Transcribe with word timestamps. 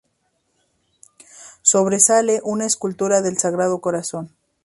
Sobresale 1.61 2.41
una 2.43 2.65
escultura 2.65 3.21
del 3.21 3.37
Sagrado 3.37 3.81
Corazón. 3.81 4.31